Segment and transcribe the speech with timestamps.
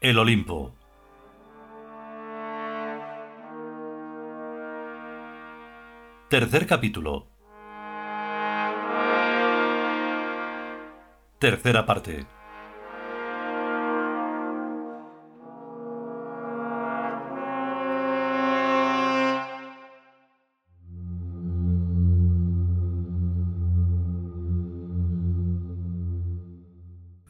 [0.00, 0.74] El Olimpo.
[6.28, 7.26] Tercer capítulo.
[11.38, 12.26] Tercera parte.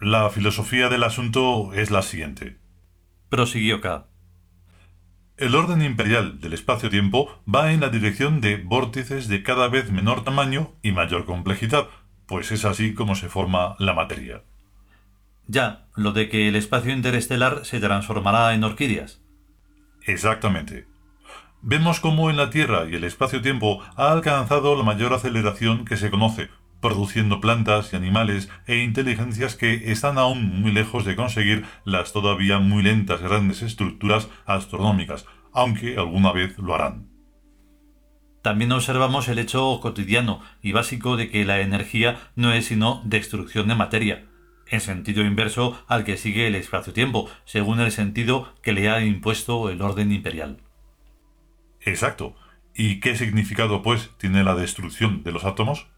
[0.01, 2.57] La filosofía del asunto es la siguiente.
[3.29, 4.07] Prosiguió K.
[5.37, 10.25] El orden imperial del espacio-tiempo va en la dirección de vórtices de cada vez menor
[10.25, 11.89] tamaño y mayor complejidad,
[12.25, 14.43] pues es así como se forma la materia.
[15.47, 19.21] Ya, lo de que el espacio interestelar se transformará en orquídeas.
[20.07, 20.87] Exactamente.
[21.61, 26.11] Vemos cómo en la Tierra y el espacio-tiempo ha alcanzado la mayor aceleración que se
[26.11, 26.49] conoce,
[26.81, 32.59] produciendo plantas y animales e inteligencias que están aún muy lejos de conseguir las todavía
[32.59, 37.09] muy lentas grandes estructuras astronómicas, aunque alguna vez lo harán.
[38.43, 43.69] También observamos el hecho cotidiano y básico de que la energía no es sino destrucción
[43.69, 44.27] de materia,
[44.67, 49.69] en sentido inverso al que sigue el espacio-tiempo, según el sentido que le ha impuesto
[49.69, 50.63] el orden imperial.
[51.81, 52.35] Exacto.
[52.75, 55.90] ¿Y qué significado, pues, tiene la destrucción de los átomos?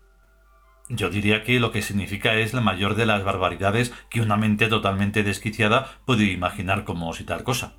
[0.89, 4.69] Yo diría que lo que significa es la mayor de las barbaridades que una mente
[4.69, 7.77] totalmente desquiciada puede imaginar como si tal cosa.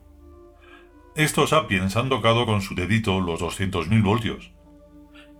[1.15, 4.51] Estos sapiens han tocado con su dedito los 200.000 voltios.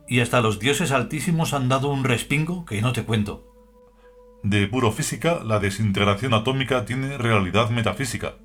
[0.08, 3.50] Y hasta los dioses altísimos han dado un respingo que no te cuento.
[4.44, 8.36] De puro física, la desintegración atómica tiene realidad metafísica.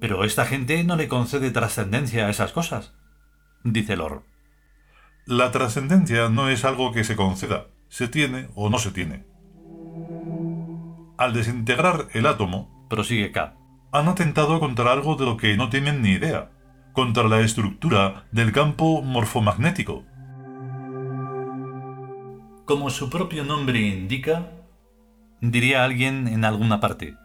[0.00, 2.94] Pero esta gente no le concede trascendencia a esas cosas,
[3.62, 4.24] dice Lor.
[5.26, 9.24] La trascendencia no es algo que se conceda, se tiene o no se tiene.
[11.18, 13.56] Al desintegrar el átomo, prosigue K,
[13.92, 16.50] han atentado contra algo de lo que no tienen ni idea,
[16.92, 20.04] contra la estructura del campo morfomagnético.
[22.64, 24.52] Como su propio nombre indica,
[25.40, 27.16] diría alguien en alguna parte,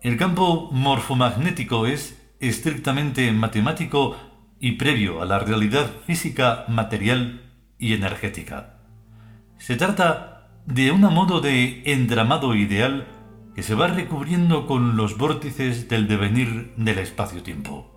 [0.00, 4.16] el campo morfomagnético es estrictamente matemático
[4.60, 7.42] y previo a la realidad física, material
[7.78, 8.73] y energética.
[9.58, 13.06] Se trata de un modo de entramado ideal
[13.54, 17.90] que se va recubriendo con los vórtices del devenir del espacio-tiempo.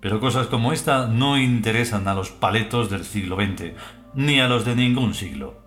[0.00, 3.72] Pero cosas como esta no interesan a los paletos del siglo XX,
[4.14, 5.62] ni a los de ningún siglo.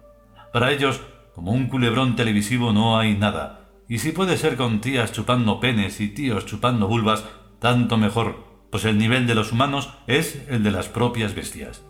[0.54, 1.02] Para ellos,
[1.34, 6.00] como un culebrón televisivo no hay nada, y si puede ser con tías chupando penes
[6.00, 7.26] y tíos chupando vulvas,
[7.60, 11.84] tanto mejor, pues el nivel de los humanos es el de las propias bestias.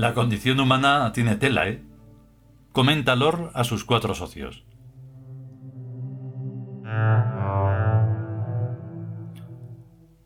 [0.00, 1.82] La condición humana tiene tela, ¿eh?
[2.72, 4.64] Comenta Lor a sus cuatro socios.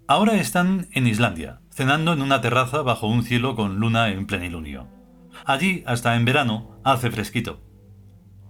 [0.06, 4.86] Ahora están en Islandia, cenando en una terraza bajo un cielo con luna en plenilunio.
[5.44, 7.60] Allí, hasta en verano, hace fresquito.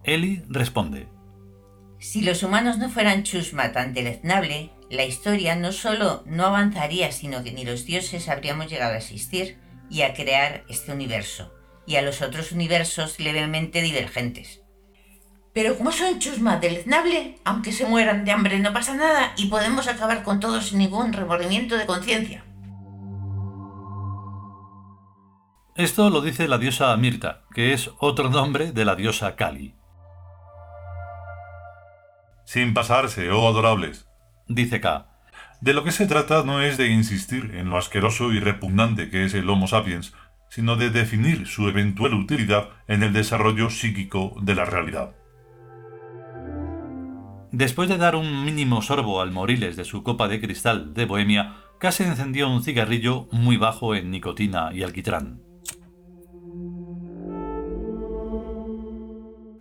[0.03, 1.09] Eli responde.
[1.99, 7.43] Si los humanos no fueran chusma tan deleznable, la historia no solo no avanzaría, sino
[7.43, 9.64] que ni los dioses habríamos llegado a existir
[9.95, 11.55] y a crear este universo
[11.87, 14.61] y a los otros universos levemente divergentes.
[15.53, 19.87] Pero como son chusma deleznable, aunque se mueran de hambre no pasa nada y podemos
[19.87, 22.45] acabar con todos sin ningún remordimiento de conciencia.
[25.77, 29.77] Esto lo dice la diosa Mirta, que es otro nombre de la diosa Kali.
[32.45, 34.09] Sin pasarse, oh adorables,
[34.49, 35.14] dice K.
[35.65, 39.25] De lo que se trata no es de insistir en lo asqueroso y repugnante que
[39.25, 40.13] es el Homo sapiens,
[40.51, 45.15] sino de definir su eventual utilidad en el desarrollo psíquico de la realidad.
[47.51, 51.55] Después de dar un mínimo sorbo al moriles de su copa de cristal de Bohemia,
[51.81, 55.41] casi encendió un cigarrillo muy bajo en nicotina y alquitrán.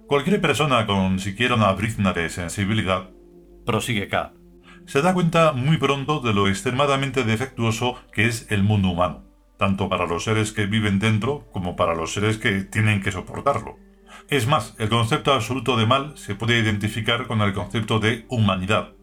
[0.07, 3.09] Cualquier persona con siquiera una brizna de sensibilidad,
[3.65, 4.33] prosigue K,
[4.85, 9.23] se da cuenta muy pronto de lo extremadamente defectuoso que es el mundo humano,
[9.57, 13.77] tanto para los seres que viven dentro como para los seres que tienen que soportarlo.
[14.29, 18.93] Es más, el concepto absoluto de mal se puede identificar con el concepto de humanidad.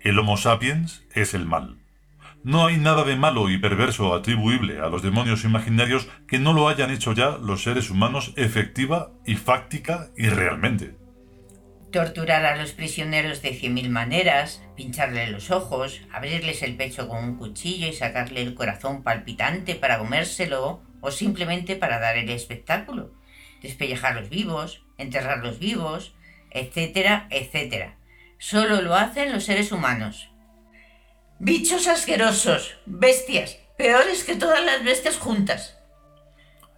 [0.00, 1.78] El Homo sapiens es el mal.
[2.44, 6.68] No hay nada de malo y perverso atribuible a los demonios imaginarios que no lo
[6.68, 11.01] hayan hecho ya los seres humanos efectiva y fáctica y realmente
[11.92, 17.22] torturar a los prisioneros de cien mil maneras, pincharle los ojos, abrirles el pecho con
[17.22, 23.12] un cuchillo y sacarle el corazón palpitante para comérselo o simplemente para dar el espectáculo,
[23.60, 26.14] despellejarlos vivos, enterrarlos vivos,
[26.50, 27.98] etcétera, etcétera.
[28.38, 30.30] Solo lo hacen los seres humanos.
[31.38, 35.78] Bichos asquerosos, bestias, peores que todas las bestias juntas.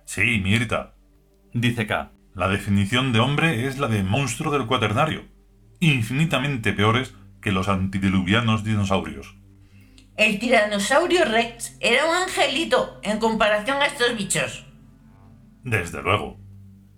[0.04, 0.94] Sí, Mirta,
[1.52, 2.13] dice K.
[2.34, 5.24] La definición de hombre es la de monstruo del cuaternario,
[5.78, 9.36] infinitamente peores que los antediluvianos dinosaurios.
[10.16, 14.66] El tiranosaurio Rex era un angelito en comparación a estos bichos.
[15.62, 16.40] Desde luego.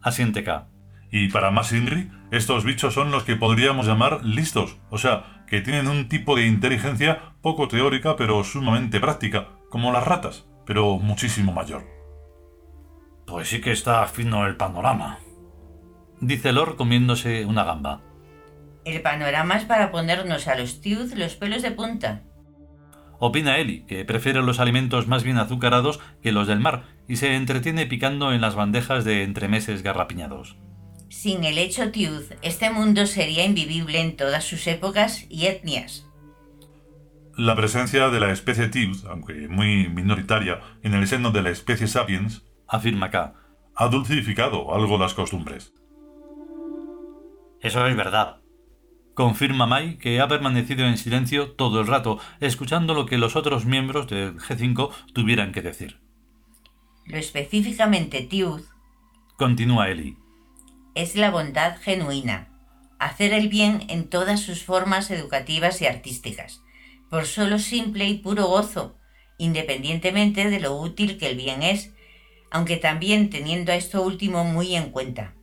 [0.01, 0.69] Asiente K.
[1.11, 5.61] Y para más Inri, estos bichos son los que podríamos llamar listos, o sea, que
[5.61, 11.53] tienen un tipo de inteligencia poco teórica pero sumamente práctica, como las ratas, pero muchísimo
[11.53, 11.85] mayor.
[13.27, 15.19] Pues sí que está fino el panorama,
[16.21, 18.01] dice Lord comiéndose una gamba.
[18.85, 22.23] El panorama es para ponernos a los tiud los pelos de punta.
[23.19, 27.35] Opina Eli, que prefiere los alimentos más bien azucarados que los del mar y se
[27.35, 30.57] entretiene picando en las bandejas de entremeses garrapiñados.
[31.09, 36.07] Sin el hecho tiud, este mundo sería invivible en todas sus épocas y etnias.
[37.37, 41.87] La presencia de la especie tiud, aunque muy minoritaria, en el seno de la especie
[41.87, 43.35] sapiens, afirma K,
[43.77, 45.73] ha dulcificado algo las costumbres.
[47.61, 48.41] Eso es verdad,
[49.15, 53.65] confirma Mai que ha permanecido en silencio todo el rato, escuchando lo que los otros
[53.65, 56.01] miembros del G5 tuvieran que decir.
[57.07, 58.63] Lo específicamente tiud,
[59.37, 60.17] continúa Eli,
[60.95, 62.49] es la bondad genuina,
[62.99, 66.63] hacer el bien en todas sus formas educativas y artísticas,
[67.11, 68.99] por solo simple y puro gozo,
[69.39, 71.93] independientemente de lo útil que el bien es
[72.51, 75.35] aunque también teniendo a esto último muy en cuenta.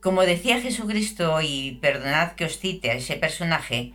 [0.00, 3.94] Como decía Jesucristo, y perdonad que os cite a ese personaje,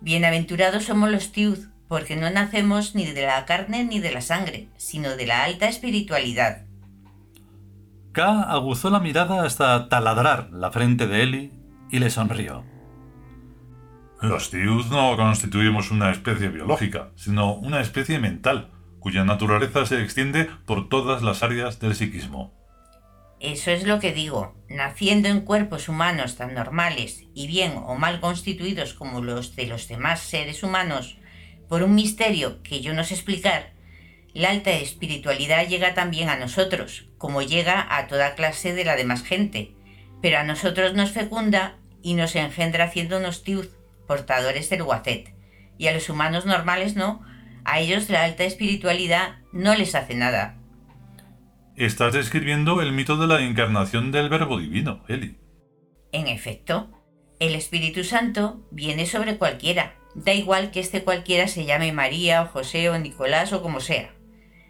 [0.00, 1.58] bienaventurados somos los tiud,
[1.88, 5.68] porque no nacemos ni de la carne ni de la sangre, sino de la alta
[5.68, 6.66] espiritualidad.
[8.12, 11.52] K aguzó la mirada hasta taladrar la frente de Eli
[11.90, 12.64] y le sonrió.
[14.20, 20.48] Los tiud no constituimos una especie biológica, sino una especie mental, cuya naturaleza se extiende
[20.64, 22.52] por todas las áreas del psiquismo.
[23.44, 28.18] Eso es lo que digo, naciendo en cuerpos humanos tan normales y bien o mal
[28.18, 31.18] constituidos como los de los demás seres humanos,
[31.68, 33.74] por un misterio que yo no sé explicar,
[34.32, 39.22] la alta espiritualidad llega también a nosotros, como llega a toda clase de la demás
[39.22, 39.74] gente,
[40.22, 43.66] pero a nosotros nos fecunda y nos engendra haciéndonos tiud,
[44.06, 45.34] portadores del guacet,
[45.76, 47.22] y a los humanos normales no,
[47.66, 50.63] a ellos la alta espiritualidad no les hace nada.
[51.76, 55.38] Estás describiendo el mito de la encarnación del Verbo Divino, Eli.
[56.12, 56.88] En efecto,
[57.40, 62.46] el Espíritu Santo viene sobre cualquiera, da igual que este cualquiera se llame María o
[62.46, 64.14] José o Nicolás o como sea.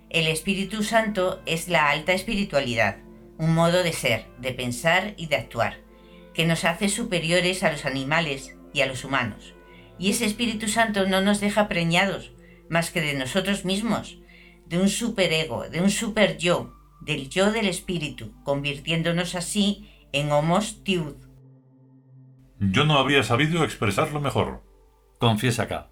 [0.08, 2.96] El Espíritu Santo es la alta espiritualidad,
[3.36, 5.80] un modo de ser, de pensar y de actuar,
[6.32, 9.54] que nos hace superiores a los animales y a los humanos.
[9.98, 12.32] Y ese Espíritu Santo no nos deja preñados,
[12.70, 14.20] más que de nosotros mismos,
[14.64, 16.72] de un superego, de un super yo,
[17.04, 21.16] del yo del espíritu, convirtiéndonos así en homos tiud.
[22.60, 24.62] Yo no habría sabido expresarlo mejor.
[25.18, 25.90] Confiesa acá.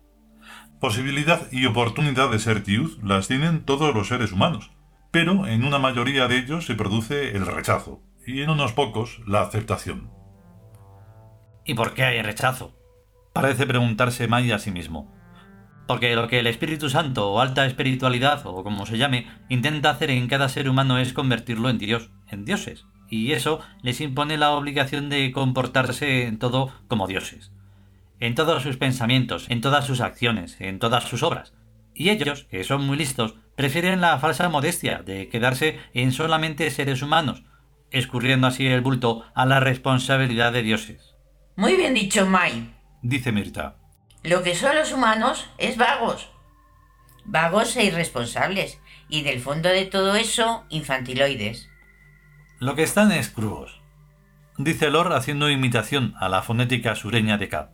[0.80, 4.72] Posibilidad y oportunidad de ser tiud las tienen todos los seres humanos,
[5.10, 9.42] pero en una mayoría de ellos se produce el rechazo, y en unos pocos la
[9.42, 10.10] aceptación.
[11.64, 12.76] ¿Y por qué hay rechazo?
[13.32, 15.12] Parece preguntarse May a sí mismo.
[15.92, 20.10] Porque lo que el Espíritu Santo o alta espiritualidad o como se llame intenta hacer
[20.10, 22.86] en cada ser humano es convertirlo en Dios, en dioses.
[23.10, 27.52] Y eso les impone la obligación de comportarse en todo como dioses.
[28.20, 31.52] En todos sus pensamientos, en todas sus acciones, en todas sus obras.
[31.94, 37.02] Y ellos, que son muy listos, prefieren la falsa modestia de quedarse en solamente seres
[37.02, 37.42] humanos,
[37.90, 41.16] escurriendo así el bulto a la responsabilidad de dioses.
[41.54, 42.72] Muy bien dicho, Mai,
[43.02, 43.81] dice Mirta.
[44.22, 46.30] Lo que son los humanos es vagos.
[47.24, 48.80] Vagos e irresponsables.
[49.08, 51.68] Y del fondo de todo eso, infantiloides.
[52.58, 53.80] Lo que están es crudos.
[54.58, 57.72] Dice Lor haciendo imitación a la fonética sureña de K.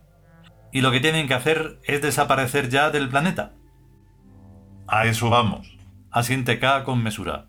[0.71, 3.53] Y lo que tienen que hacer es desaparecer ya del planeta.
[4.87, 5.77] A eso vamos.
[6.09, 7.47] Asiente K con mesura.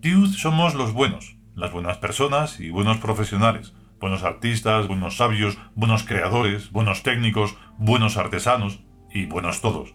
[0.00, 6.04] Tiud somos los buenos, las buenas personas y buenos profesionales, buenos artistas, buenos sabios, buenos
[6.04, 8.80] creadores, buenos técnicos, buenos artesanos
[9.12, 9.94] y buenos todos.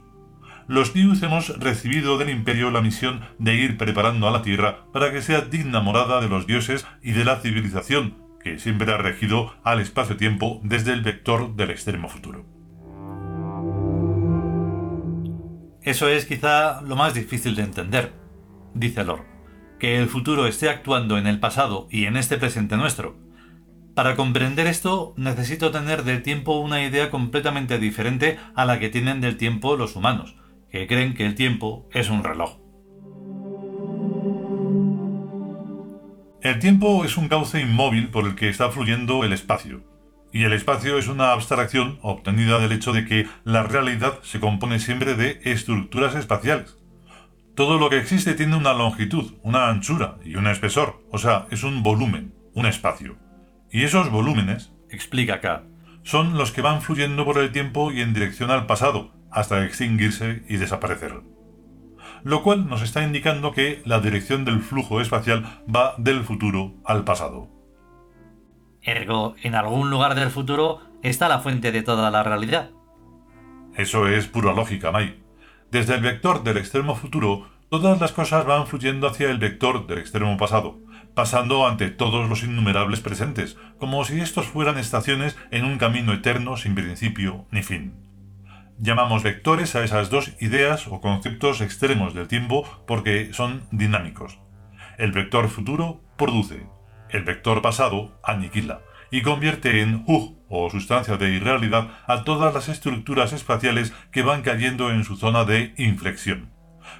[0.67, 5.11] Los Dius hemos recibido del imperio la misión de ir preparando a la tierra para
[5.11, 9.53] que sea digna morada de los dioses y de la civilización, que siempre ha regido
[9.63, 12.45] al espacio-tiempo desde el vector del extremo futuro.
[15.81, 18.13] Eso es quizá lo más difícil de entender,
[18.73, 19.25] dice Lord,
[19.79, 23.17] que el futuro esté actuando en el pasado y en este presente nuestro,
[23.95, 29.21] Para comprender esto, necesito tener del tiempo una idea completamente diferente a la que tienen
[29.21, 30.35] del tiempo los humanos,
[30.71, 32.57] que creen que el tiempo es un reloj.
[36.41, 39.83] El tiempo es un cauce inmóvil por el que está fluyendo el espacio,
[40.33, 44.79] y el espacio es una abstracción obtenida del hecho de que la realidad se compone
[44.79, 46.79] siempre de estructuras espaciales.
[47.55, 51.63] Todo lo que existe tiene una longitud, una anchura y un espesor, o sea, es
[51.63, 53.22] un volumen, un espacio.
[53.73, 55.63] Y esos volúmenes, explica acá,
[56.03, 60.43] son los que van fluyendo por el tiempo y en dirección al pasado, hasta extinguirse
[60.47, 61.21] y desaparecer.
[62.23, 67.03] Lo cual nos está indicando que la dirección del flujo espacial va del futuro al
[67.03, 67.49] pasado.
[68.83, 72.69] Ergo, en algún lugar del futuro está la fuente de toda la realidad.
[73.75, 75.23] Eso es pura lógica, Mai.
[75.71, 79.97] Desde el vector del extremo futuro, todas las cosas van fluyendo hacia el vector del
[79.97, 80.79] extremo pasado,
[81.13, 86.57] pasando ante todos los innumerables presentes, como si estos fueran estaciones en un camino eterno
[86.57, 87.95] sin principio ni fin.
[88.79, 94.39] Llamamos vectores a esas dos ideas o conceptos extremos del tiempo porque son dinámicos.
[94.97, 96.65] El vector futuro produce,
[97.09, 102.67] el vector pasado aniquila y convierte en Hugh o sustancia de irrealidad a todas las
[102.67, 106.51] estructuras espaciales que van cayendo en su zona de inflexión,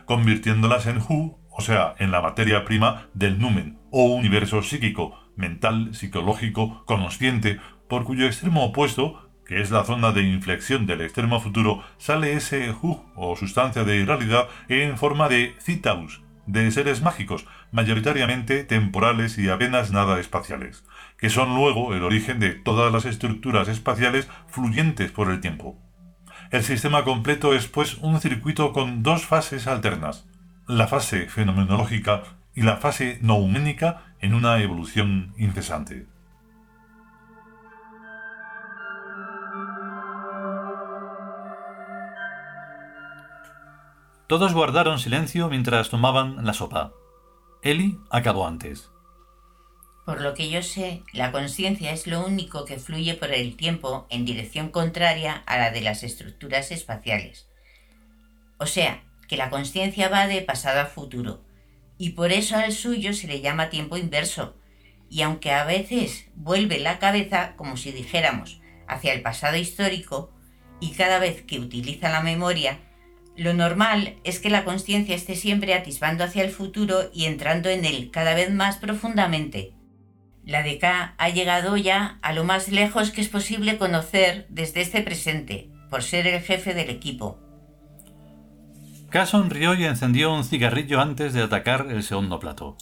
[0.06, 5.94] convirtiéndolas en Hu, o sea, en la materia prima del numen o universo psíquico, mental,
[5.94, 11.84] psicológico, consciente, por cuyo extremo opuesto, que es la zona de inflexión del extremo futuro,
[11.98, 18.64] sale ese Hug o sustancia de irrealidad en forma de Citaus, de seres mágicos, mayoritariamente
[18.64, 20.84] temporales y apenas nada espaciales,
[21.18, 25.80] que son luego el origen de todas las estructuras espaciales fluyentes por el tiempo.
[26.52, 30.28] El sistema completo es pues un circuito con dos fases alternas,
[30.68, 32.24] la fase fenomenológica
[32.56, 36.08] y la fase nouménica en una evolución incesante.
[44.28, 46.94] Todos guardaron silencio mientras tomaban la sopa.
[47.62, 48.90] Eli acabó antes.
[50.06, 54.08] Por lo que yo sé, la conciencia es lo único que fluye por el tiempo
[54.10, 57.48] en dirección contraria a la de las estructuras espaciales.
[58.58, 61.44] O sea, que la conciencia va de pasado a futuro,
[61.98, 64.56] y por eso al suyo se le llama tiempo inverso,
[65.10, 70.32] y aunque a veces vuelve la cabeza, como si dijéramos, hacia el pasado histórico,
[70.80, 72.78] y cada vez que utiliza la memoria,
[73.36, 77.84] lo normal es que la conciencia esté siempre atisbando hacia el futuro y entrando en
[77.84, 79.74] él cada vez más profundamente.
[80.46, 84.82] La de K ha llegado ya a lo más lejos que es posible conocer desde
[84.82, 87.43] este presente, por ser el jefe del equipo.
[89.14, 92.78] K sonrió y encendió un cigarrillo antes de atacar el segundo plato.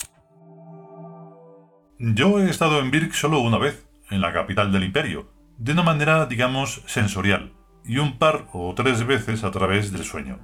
[2.00, 5.84] Yo he estado en Birk solo una vez, en la capital del imperio, de una
[5.84, 7.52] manera, digamos, sensorial,
[7.84, 10.40] y un par o tres veces a través del sueño.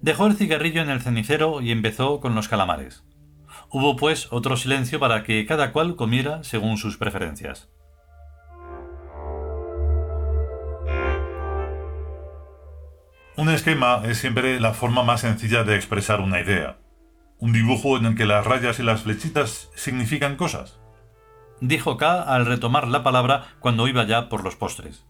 [0.00, 3.02] Dejó el cigarrillo en el cenicero y empezó con los calamares.
[3.68, 7.68] Hubo pues otro silencio para que cada cual comiera según sus preferencias.
[13.36, 16.78] Un esquema es siempre la forma más sencilla de expresar una idea.
[17.38, 20.80] Un dibujo en el que las rayas y las flechitas significan cosas.
[21.60, 25.04] Dijo K al retomar la palabra cuando iba ya por los postres.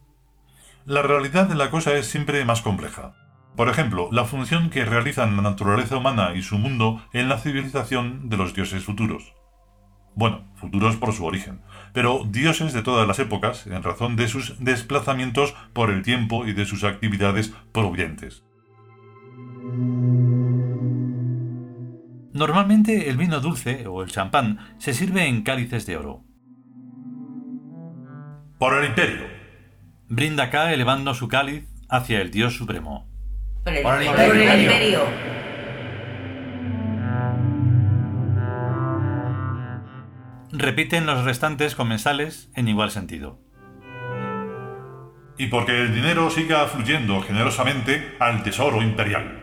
[0.84, 3.14] La realidad de la cosa es siempre más compleja.
[3.54, 8.28] Por ejemplo, la función que realizan la naturaleza humana y su mundo en la civilización
[8.28, 9.35] de los dioses futuros.
[10.16, 11.60] Bueno, futuros por su origen,
[11.92, 16.54] pero dioses de todas las épocas en razón de sus desplazamientos por el tiempo y
[16.54, 18.42] de sus actividades provenientes.
[22.32, 26.24] Normalmente el vino dulce o el champán se sirve en cálices de oro.
[28.58, 29.26] Por el imperio.
[30.08, 33.06] Brinda acá elevando su cáliz hacia el dios supremo.
[33.64, 35.00] Por el, imperio.
[40.58, 43.38] Repiten los restantes comensales en igual sentido.
[45.38, 49.42] Y porque el dinero siga fluyendo generosamente al tesoro imperial.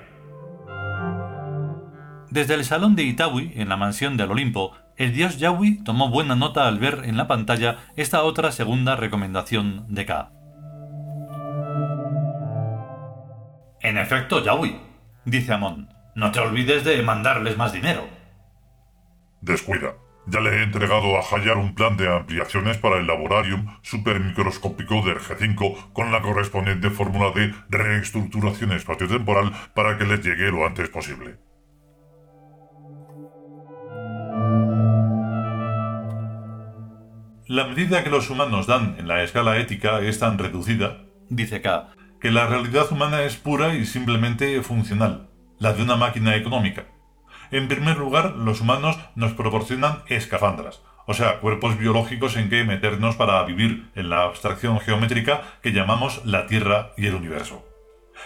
[2.29, 6.35] Desde el salón de Itawi, en la mansión del Olimpo, el dios Yahweh tomó buena
[6.35, 10.31] nota al ver en la pantalla esta otra segunda recomendación de K.
[13.81, 14.79] En efecto, Yahweh,
[15.25, 18.07] dice Amon, no te olvides de mandarles más dinero.
[19.41, 20.02] Descuida.
[20.25, 25.19] Ya le he entregado a Hayar un plan de ampliaciones para el laborarium supermicroscópico del
[25.19, 31.37] G5 con la correspondiente fórmula de reestructuración espaciotemporal para que les llegue lo antes posible.
[37.47, 41.89] La medida que los humanos dan en la escala ética es tan reducida, dice K,
[42.21, 46.85] que la realidad humana es pura y simplemente funcional, la de una máquina económica.
[47.53, 53.15] En primer lugar, los humanos nos proporcionan escafandras, o sea, cuerpos biológicos en que meternos
[53.15, 57.63] para vivir en la abstracción geométrica que llamamos la Tierra y el universo.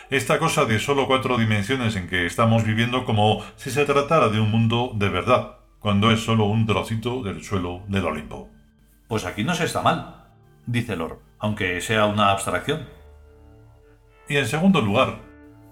[0.09, 4.39] Esta cosa de solo cuatro dimensiones en que estamos viviendo como si se tratara de
[4.39, 8.47] un mundo de verdad, cuando es solo un trocito del suelo del Olimpo.
[9.09, 10.23] Pues aquí no se está mal,
[10.65, 12.87] dice Lord, aunque sea una abstracción.
[14.29, 15.26] Y en segundo lugar,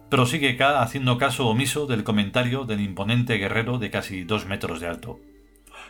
[0.09, 4.87] prosigue K haciendo caso omiso del comentario del imponente guerrero de casi dos metros de
[4.87, 5.19] alto.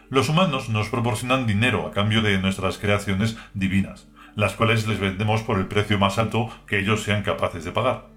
[0.10, 5.42] Los humanos nos proporcionan dinero a cambio de nuestras creaciones divinas, las cuales les vendemos
[5.42, 8.08] por el precio más alto que ellos sean capaces de pagar.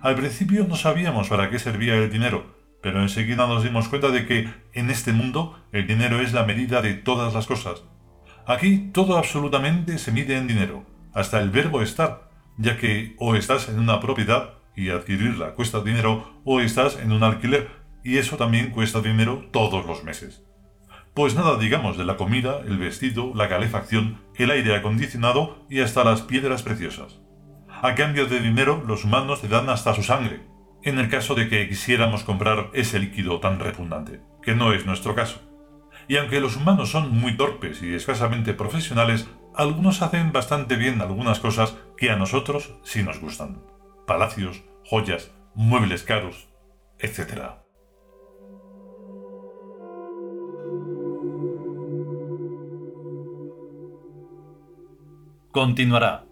[0.00, 4.26] Al principio no sabíamos para qué servía el dinero, pero enseguida nos dimos cuenta de
[4.26, 7.82] que en este mundo el dinero es la medida de todas las cosas.
[8.46, 13.68] Aquí todo absolutamente se mide en dinero, hasta el verbo estar, ya que o estás
[13.68, 17.68] en una propiedad y adquirirla cuesta dinero o estás en un alquiler
[18.04, 20.44] y eso también cuesta dinero todos los meses.
[21.14, 26.04] Pues nada digamos de la comida, el vestido, la calefacción, el aire acondicionado y hasta
[26.04, 27.20] las piedras preciosas.
[27.82, 30.42] A cambio de dinero los humanos te dan hasta su sangre,
[30.82, 35.14] en el caso de que quisiéramos comprar ese líquido tan repugnante, que no es nuestro
[35.14, 35.40] caso.
[36.06, 41.40] Y aunque los humanos son muy torpes y escasamente profesionales, algunos hacen bastante bien algunas
[41.40, 43.62] cosas que a nosotros sí nos gustan.
[44.06, 46.48] Palacios, joyas, muebles caros,
[47.00, 47.56] etc.
[55.50, 56.24] Continuará.